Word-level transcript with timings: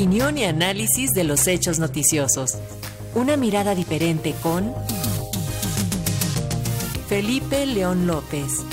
Opinión 0.00 0.38
y 0.38 0.44
análisis 0.44 1.10
de 1.10 1.24
los 1.24 1.46
hechos 1.46 1.78
noticiosos. 1.78 2.56
Una 3.14 3.36
mirada 3.36 3.74
diferente 3.74 4.34
con 4.42 4.72
Felipe 7.06 7.66
León 7.66 8.06
López. 8.06 8.64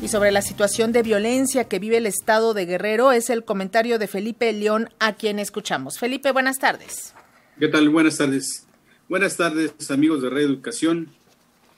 Y 0.00 0.08
sobre 0.08 0.32
la 0.32 0.40
situación 0.40 0.92
de 0.92 1.02
violencia 1.02 1.64
que 1.64 1.78
vive 1.78 1.98
el 1.98 2.06
estado 2.06 2.54
de 2.54 2.64
Guerrero 2.64 3.12
es 3.12 3.28
el 3.28 3.44
comentario 3.44 3.98
de 3.98 4.08
Felipe 4.08 4.50
León 4.54 4.88
a 4.98 5.14
quien 5.14 5.38
escuchamos. 5.38 5.98
Felipe, 5.98 6.32
buenas 6.32 6.58
tardes. 6.58 7.14
¿Qué 7.58 7.68
tal? 7.68 7.90
Buenas 7.90 8.16
tardes. 8.16 8.66
Buenas 9.10 9.36
tardes, 9.36 9.90
amigos 9.90 10.22
de 10.22 10.30
Reeducación. 10.30 11.10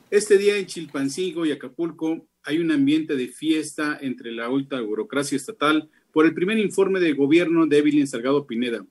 Este 0.09 0.37
día 0.37 0.55
en 0.55 0.67
Chilpancingo 0.67 1.45
y 1.45 1.51
Acapulco 1.51 2.25
hay 2.43 2.59
un 2.59 2.71
ambiente 2.71 3.17
de 3.17 3.27
fiesta 3.27 3.97
entre 3.99 4.31
la 4.31 4.45
alta 4.45 4.79
burocracia 4.79 5.35
estatal 5.35 5.89
por 6.13 6.27
el 6.27 6.35
primer 6.35 6.59
informe 6.59 6.99
de 6.99 7.13
gobierno 7.13 7.65
de 7.65 7.79
Evelyn 7.79 8.07
Salgado 8.07 8.45
Pineda. 8.45 8.85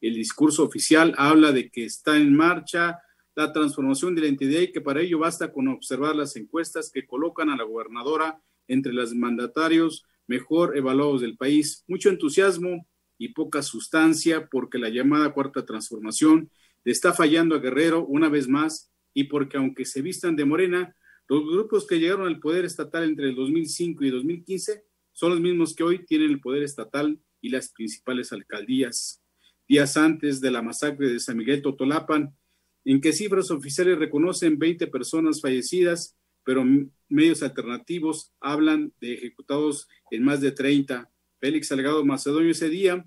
El 0.00 0.14
discurso 0.14 0.64
oficial 0.64 1.14
habla 1.16 1.52
de 1.52 1.70
que 1.70 1.84
está 1.84 2.16
en 2.16 2.36
marcha 2.36 2.98
la 3.36 3.52
transformación 3.52 4.16
de 4.16 4.22
la 4.22 4.26
entidad 4.26 4.60
y 4.60 4.72
que 4.72 4.80
para 4.80 5.00
ello 5.00 5.20
basta 5.20 5.52
con 5.52 5.68
observar 5.68 6.16
las 6.16 6.34
encuestas 6.34 6.90
que 6.92 7.06
colocan 7.06 7.48
a 7.48 7.56
la 7.56 7.62
gobernadora 7.62 8.40
entre 8.66 8.92
los 8.92 9.14
mandatarios 9.14 10.04
mejor 10.26 10.76
evaluados 10.76 11.20
del 11.20 11.36
país. 11.36 11.84
Mucho 11.86 12.08
entusiasmo 12.08 12.84
y 13.18 13.28
poca 13.28 13.62
sustancia 13.62 14.48
porque 14.50 14.78
la 14.78 14.88
llamada 14.88 15.32
cuarta 15.32 15.64
transformación 15.64 16.50
le 16.84 16.90
está 16.90 17.12
fallando 17.12 17.54
a 17.54 17.60
Guerrero 17.60 18.04
una 18.04 18.28
vez 18.28 18.48
más 18.48 18.90
y 19.14 19.24
porque 19.24 19.58
aunque 19.58 19.84
se 19.84 20.02
vistan 20.02 20.34
de 20.34 20.44
morena, 20.44 20.96
los 21.28 21.44
grupos 21.44 21.86
que 21.86 22.00
llegaron 22.00 22.26
al 22.26 22.40
poder 22.40 22.64
estatal 22.64 23.04
entre 23.04 23.28
el 23.28 23.36
2005 23.36 24.04
y 24.04 24.10
2015 24.10 24.87
son 25.18 25.30
los 25.30 25.40
mismos 25.40 25.74
que 25.74 25.82
hoy 25.82 26.04
tienen 26.06 26.30
el 26.30 26.40
poder 26.40 26.62
estatal 26.62 27.18
y 27.40 27.48
las 27.48 27.72
principales 27.72 28.32
alcaldías. 28.32 29.20
Días 29.68 29.96
antes 29.96 30.40
de 30.40 30.52
la 30.52 30.62
masacre 30.62 31.08
de 31.08 31.18
San 31.18 31.36
Miguel 31.36 31.60
Totolapan, 31.60 32.36
en 32.84 33.00
que 33.00 33.12
cifras 33.12 33.50
oficiales 33.50 33.98
reconocen 33.98 34.60
20 34.60 34.86
personas 34.86 35.40
fallecidas, 35.40 36.16
pero 36.44 36.64
medios 37.08 37.42
alternativos 37.42 38.32
hablan 38.40 38.92
de 39.00 39.14
ejecutados 39.14 39.88
en 40.12 40.22
más 40.22 40.40
de 40.40 40.52
30. 40.52 41.10
Félix 41.40 41.66
Salgado 41.66 42.04
Macedonio 42.04 42.52
ese 42.52 42.68
día, 42.68 43.04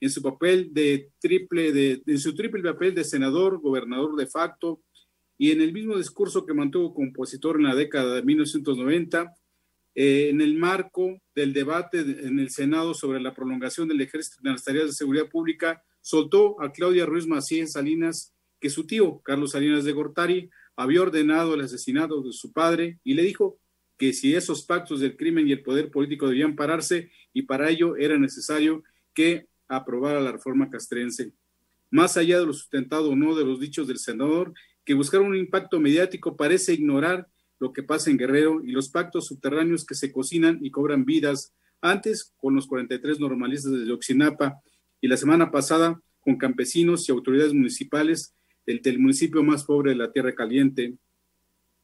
en 0.00 0.10
su 0.10 0.20
papel 0.20 0.74
de 0.74 1.12
triple, 1.20 1.70
de, 1.70 2.02
en 2.04 2.18
su 2.18 2.34
triple 2.34 2.60
papel 2.64 2.92
de 2.92 3.04
senador, 3.04 3.60
gobernador 3.60 4.16
de 4.16 4.26
facto, 4.26 4.82
y 5.38 5.52
en 5.52 5.60
el 5.60 5.72
mismo 5.72 5.96
discurso 5.96 6.44
que 6.44 6.54
mantuvo 6.54 6.92
compositor 6.92 7.54
en 7.54 7.66
la 7.66 7.76
década 7.76 8.16
de 8.16 8.22
1990, 8.24 9.32
eh, 9.94 10.28
en 10.30 10.40
el 10.40 10.56
marco 10.56 11.20
del 11.34 11.52
debate 11.52 12.00
en 12.00 12.38
el 12.38 12.50
Senado 12.50 12.94
sobre 12.94 13.20
la 13.20 13.34
prolongación 13.34 13.88
del 13.88 14.00
ejército 14.00 14.38
en 14.44 14.52
las 14.52 14.64
tareas 14.64 14.86
de 14.86 14.92
seguridad 14.92 15.28
pública, 15.28 15.82
soltó 16.00 16.60
a 16.60 16.72
Claudia 16.72 17.06
Ruiz 17.06 17.26
Macías 17.26 17.72
Salinas 17.72 18.34
que 18.60 18.70
su 18.70 18.86
tío, 18.86 19.20
Carlos 19.24 19.52
Salinas 19.52 19.84
de 19.84 19.92
Gortari, 19.92 20.50
había 20.76 21.02
ordenado 21.02 21.54
el 21.54 21.60
asesinato 21.60 22.22
de 22.22 22.32
su 22.32 22.52
padre 22.52 22.98
y 23.04 23.14
le 23.14 23.22
dijo 23.22 23.58
que 23.98 24.12
si 24.12 24.34
esos 24.34 24.62
pactos 24.62 25.00
del 25.00 25.16
crimen 25.16 25.46
y 25.46 25.52
el 25.52 25.62
poder 25.62 25.90
político 25.90 26.28
debían 26.28 26.56
pararse 26.56 27.10
y 27.32 27.42
para 27.42 27.68
ello 27.70 27.96
era 27.96 28.18
necesario 28.18 28.82
que 29.14 29.48
aprobara 29.68 30.20
la 30.20 30.32
reforma 30.32 30.70
castrense. 30.70 31.32
Más 31.90 32.16
allá 32.16 32.40
de 32.40 32.46
lo 32.46 32.52
sustentado 32.52 33.10
o 33.10 33.16
no 33.16 33.34
de 33.34 33.44
los 33.44 33.60
dichos 33.60 33.86
del 33.86 33.98
senador, 33.98 34.54
que 34.84 34.94
buscar 34.94 35.20
un 35.20 35.36
impacto 35.36 35.78
mediático 35.78 36.36
parece 36.36 36.72
ignorar 36.72 37.28
lo 37.62 37.72
que 37.72 37.84
pasa 37.84 38.10
en 38.10 38.18
Guerrero 38.18 38.60
y 38.64 38.72
los 38.72 38.88
pactos 38.88 39.28
subterráneos 39.28 39.86
que 39.86 39.94
se 39.94 40.10
cocinan 40.10 40.58
y 40.62 40.72
cobran 40.72 41.04
vidas, 41.04 41.54
antes 41.80 42.34
con 42.36 42.56
los 42.56 42.66
43 42.66 43.20
normalistas 43.20 43.70
de 43.70 43.92
Oxinapa 43.92 44.60
y 45.00 45.06
la 45.06 45.16
semana 45.16 45.52
pasada 45.52 46.02
con 46.22 46.38
campesinos 46.38 47.08
y 47.08 47.12
autoridades 47.12 47.54
municipales 47.54 48.34
del, 48.66 48.82
del 48.82 48.98
municipio 48.98 49.44
más 49.44 49.62
pobre 49.62 49.92
de 49.92 49.96
la 49.96 50.10
Tierra 50.10 50.34
Caliente. 50.34 50.96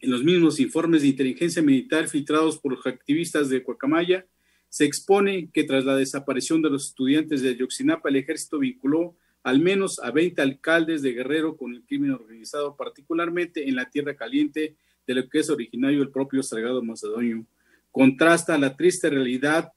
En 0.00 0.10
los 0.10 0.25
mismos 0.25 0.58
informes 0.58 1.03
de 1.03 1.08
inteligencia 1.08 1.62
militar 1.62 2.08
filtrados 2.08 2.58
por 2.58 2.72
los 2.72 2.84
activistas 2.84 3.48
de 3.48 3.62
Cuacamaya, 3.62 4.26
se 4.69 4.84
expone 4.84 5.48
que 5.53 5.62
tras 5.62 5.84
la 5.84 5.94
desaparición 5.94 6.60
de 6.60 6.70
los 6.70 6.88
estudiantes 6.88 7.41
de 7.41 7.56
Yoxinapa, 7.56 8.08
el 8.08 8.16
ejército 8.16 8.58
vinculó 8.58 9.16
al 9.44 9.60
menos 9.60 10.00
a 10.00 10.10
20 10.10 10.42
alcaldes 10.42 11.03
de 11.03 11.12
Guerrero 11.12 11.56
con 11.56 11.72
el 11.72 11.84
crimen 11.84 12.10
organizado, 12.10 12.76
particularmente 12.76 13.69
en 13.69 13.76
la 13.76 13.88
Tierra 13.88 14.16
Caliente 14.16 14.74
de 15.08 15.14
lo 15.14 15.28
que 15.28 15.38
es 15.38 15.48
originario 15.48 16.02
el 16.02 16.10
propio 16.10 16.42
Salgado 16.42 16.82
Macedonio. 16.82 17.46
Contrasta 17.91 18.58
la 18.58 18.76
triste 18.76 19.08
realidad 19.08 19.72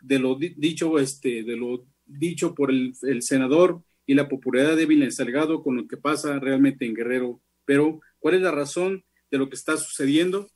de 0.00 0.18
lo 0.18 0.34
dicho, 0.34 0.98
este, 0.98 1.44
de 1.44 1.56
lo 1.56 1.86
dicho 2.04 2.52
por 2.52 2.72
el, 2.72 2.92
senador 3.22 3.80
y 4.06 4.14
la 4.14 4.28
popularidad 4.28 4.76
débil 4.76 5.04
en 5.04 5.12
Salgado 5.12 5.62
con 5.62 5.76
lo 5.76 5.86
que 5.86 5.96
pasa 5.96 6.36
realmente 6.40 6.84
en 6.84 6.94
Guerrero. 6.94 7.40
Pero, 7.64 8.00
¿cuál 8.18 8.34
es 8.34 8.42
la 8.42 8.50
razón 8.50 9.04
de 9.30 9.38
lo 9.38 9.48
que 9.48 9.54
está 9.54 9.76
sucediendo? 9.76 10.50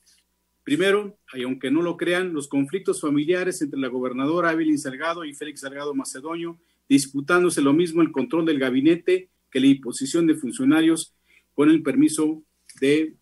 Primero, 0.65 1.17
y 1.33 1.45
aunque 1.45 1.71
no 1.71 1.81
lo 1.81 1.97
crean, 1.97 2.33
los 2.33 2.49
conflictos 2.49 3.01
familiares 3.01 3.63
entre 3.63 3.79
la 3.79 3.87
gobernadora 3.87 4.51
Evelyn 4.51 4.77
Salgado 4.77 5.25
y 5.25 5.35
Félix 5.35 5.61
Salgado 5.61 5.95
Macedonio, 5.95 6.59
disputándose 6.89 7.63
lo 7.63 7.73
mismo 7.73 8.03
el 8.03 8.11
control 8.11 8.45
del 8.45 8.59
gabinete 8.59 9.31
que 9.53 9.61
la 9.61 9.67
imposición 9.69 10.27
de 10.27 10.35
funcionarios 10.35 11.15
con 11.55 11.71
el 11.71 11.85
permiso 11.85 12.43
de 12.81 13.15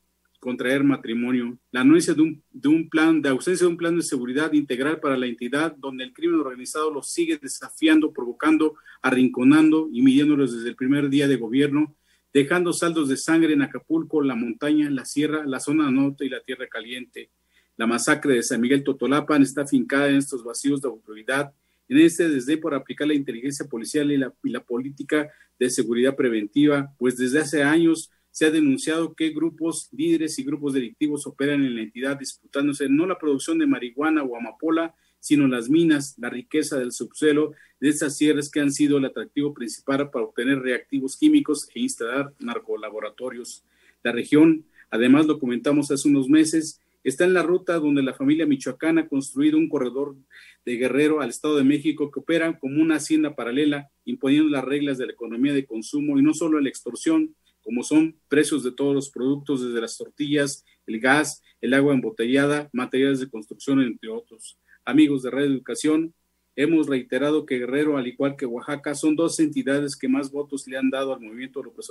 contraer 0.44 0.84
matrimonio, 0.84 1.58
la 1.72 1.80
anuncia 1.80 2.12
de 2.12 2.20
un, 2.20 2.42
de 2.52 2.68
un 2.68 2.90
plan, 2.90 3.22
de 3.22 3.30
ausencia 3.30 3.64
de 3.64 3.70
un 3.70 3.78
plan 3.78 3.96
de 3.96 4.02
seguridad 4.02 4.52
integral 4.52 5.00
para 5.00 5.16
la 5.16 5.24
entidad, 5.24 5.74
donde 5.74 6.04
el 6.04 6.12
crimen 6.12 6.38
organizado 6.38 6.90
los 6.90 7.10
sigue 7.10 7.38
desafiando, 7.38 8.12
provocando, 8.12 8.74
arrinconando 9.00 9.88
y 9.90 10.02
midiéndolos 10.02 10.54
desde 10.54 10.68
el 10.68 10.76
primer 10.76 11.08
día 11.08 11.28
de 11.28 11.36
gobierno, 11.36 11.96
dejando 12.30 12.74
saldos 12.74 13.08
de 13.08 13.16
sangre 13.16 13.54
en 13.54 13.62
Acapulco, 13.62 14.20
la 14.20 14.34
montaña, 14.34 14.90
la 14.90 15.06
sierra, 15.06 15.46
la 15.46 15.60
zona 15.60 15.90
norte 15.90 16.26
y 16.26 16.28
la 16.28 16.42
tierra 16.42 16.66
caliente. 16.66 17.30
La 17.78 17.86
masacre 17.86 18.34
de 18.34 18.42
San 18.42 18.60
Miguel 18.60 18.84
Totolapan 18.84 19.42
está 19.42 19.66
fincada 19.66 20.10
en 20.10 20.16
estos 20.16 20.44
vacíos 20.44 20.82
de 20.82 20.88
autoridad, 20.88 21.54
en 21.88 22.00
este 22.00 22.28
desde 22.28 22.58
por 22.58 22.74
aplicar 22.74 23.08
la 23.08 23.14
inteligencia 23.14 23.64
policial 23.64 24.12
y 24.12 24.50
la 24.50 24.62
política 24.62 25.30
de 25.58 25.70
seguridad 25.70 26.14
preventiva, 26.14 26.92
pues 26.98 27.16
desde 27.16 27.40
hace 27.40 27.62
años 27.62 28.10
se 28.34 28.46
ha 28.46 28.50
denunciado 28.50 29.14
que 29.14 29.30
grupos 29.30 29.88
líderes 29.92 30.40
y 30.40 30.42
grupos 30.42 30.72
delictivos 30.72 31.24
operan 31.24 31.64
en 31.64 31.76
la 31.76 31.82
entidad 31.82 32.18
disputándose 32.18 32.88
no 32.88 33.06
la 33.06 33.16
producción 33.16 33.60
de 33.60 33.66
marihuana 33.68 34.24
o 34.24 34.36
amapola, 34.36 34.92
sino 35.20 35.46
las 35.46 35.70
minas, 35.70 36.18
la 36.18 36.30
riqueza 36.30 36.76
del 36.76 36.90
subsuelo 36.90 37.52
de 37.78 37.90
esas 37.90 38.16
sierras 38.16 38.50
que 38.50 38.58
han 38.58 38.72
sido 38.72 38.98
el 38.98 39.04
atractivo 39.04 39.54
principal 39.54 40.10
para 40.10 40.24
obtener 40.24 40.58
reactivos 40.58 41.16
químicos 41.16 41.68
e 41.76 41.78
instalar 41.78 42.34
narcolaboratorios. 42.40 43.64
La 44.02 44.10
región, 44.10 44.64
además 44.90 45.26
lo 45.26 45.38
comentamos 45.38 45.92
hace 45.92 46.08
unos 46.08 46.28
meses, 46.28 46.80
está 47.04 47.26
en 47.26 47.34
la 47.34 47.44
ruta 47.44 47.78
donde 47.78 48.02
la 48.02 48.14
familia 48.14 48.46
michoacana 48.46 49.02
ha 49.02 49.08
construido 49.08 49.58
un 49.58 49.68
corredor 49.68 50.16
de 50.64 50.74
Guerrero 50.74 51.20
al 51.20 51.30
Estado 51.30 51.56
de 51.56 51.62
México 51.62 52.10
que 52.10 52.18
opera 52.18 52.58
como 52.58 52.82
una 52.82 52.96
hacienda 52.96 53.36
paralela, 53.36 53.92
imponiendo 54.04 54.50
las 54.50 54.64
reglas 54.64 54.98
de 54.98 55.06
la 55.06 55.12
economía 55.12 55.52
de 55.52 55.66
consumo 55.66 56.18
y 56.18 56.22
no 56.22 56.34
solo 56.34 56.58
la 56.58 56.68
extorsión, 56.68 57.36
como 57.64 57.82
son 57.82 58.16
precios 58.28 58.62
de 58.62 58.72
todos 58.72 58.94
los 58.94 59.10
productos, 59.10 59.66
desde 59.66 59.80
las 59.80 59.96
tortillas, 59.96 60.64
el 60.86 61.00
gas, 61.00 61.42
el 61.60 61.74
agua 61.74 61.94
embotellada, 61.94 62.68
materiales 62.72 63.20
de 63.20 63.30
construcción, 63.30 63.80
entre 63.80 64.10
otros. 64.10 64.58
Amigos 64.84 65.22
de 65.22 65.30
Red 65.30 65.46
Educación, 65.46 66.14
hemos 66.56 66.86
reiterado 66.86 67.46
que 67.46 67.58
Guerrero, 67.58 67.96
al 67.96 68.06
igual 68.06 68.36
que 68.36 68.46
Oaxaca, 68.46 68.94
son 68.94 69.16
dos 69.16 69.40
entidades 69.40 69.96
que 69.96 70.08
más 70.08 70.30
votos 70.30 70.68
le 70.68 70.76
han 70.76 70.90
dado 70.90 71.14
al 71.14 71.20
movimiento 71.20 71.62
López 71.62 71.88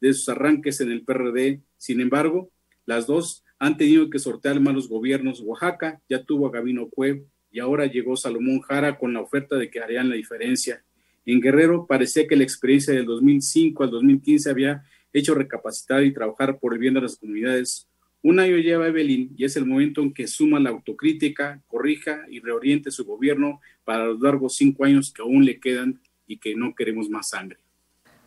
de 0.00 0.12
sus 0.12 0.28
arranques 0.28 0.80
en 0.80 0.90
el 0.90 1.04
PRD. 1.04 1.62
Sin 1.78 2.00
embargo, 2.00 2.50
las 2.84 3.06
dos 3.06 3.44
han 3.58 3.76
tenido 3.76 4.10
que 4.10 4.18
sortear 4.18 4.60
malos 4.60 4.88
gobiernos. 4.88 5.40
Oaxaca 5.40 6.02
ya 6.08 6.24
tuvo 6.24 6.48
a 6.48 6.50
Gabino 6.50 6.88
Cuev 6.90 7.24
y 7.50 7.60
ahora 7.60 7.86
llegó 7.86 8.16
Salomón 8.16 8.60
Jara 8.60 8.98
con 8.98 9.14
la 9.14 9.20
oferta 9.20 9.56
de 9.56 9.70
que 9.70 9.80
harían 9.80 10.10
la 10.10 10.16
diferencia. 10.16 10.84
En 11.26 11.40
Guerrero 11.40 11.86
parecía 11.86 12.26
que 12.26 12.36
la 12.36 12.44
experiencia 12.44 12.92
del 12.92 13.06
2005 13.06 13.82
al 13.82 13.90
2015 13.90 14.50
había 14.50 14.84
hecho 15.12 15.34
recapacitar 15.34 16.04
y 16.04 16.12
trabajar 16.12 16.58
por 16.58 16.74
el 16.74 16.78
bien 16.78 16.94
de 16.94 17.00
las 17.00 17.16
comunidades. 17.16 17.88
Un 18.22 18.40
año 18.40 18.56
lleva 18.56 18.88
Evelyn 18.88 19.34
y 19.36 19.44
es 19.44 19.56
el 19.56 19.66
momento 19.66 20.00
en 20.00 20.12
que 20.12 20.26
suma 20.26 20.58
la 20.58 20.70
autocrítica, 20.70 21.62
corrija 21.66 22.24
y 22.30 22.40
reoriente 22.40 22.90
su 22.90 23.04
gobierno 23.04 23.60
para 23.84 24.06
los 24.06 24.20
largos 24.20 24.56
cinco 24.56 24.84
años 24.84 25.12
que 25.12 25.22
aún 25.22 25.44
le 25.44 25.60
quedan 25.60 26.00
y 26.26 26.38
que 26.38 26.54
no 26.54 26.74
queremos 26.74 27.08
más 27.08 27.28
sangre. 27.28 27.58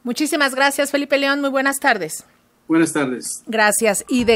Muchísimas 0.04 0.56
gracias, 0.56 0.92
Felipe 0.92 1.18
León. 1.18 1.42
Muy 1.42 1.50
buenas 1.50 1.80
tardes. 1.80 2.26
Buenas 2.68 2.94
tardes. 2.94 3.44
Gracias. 3.48 4.06
Y 4.10 4.26
de 4.26 4.36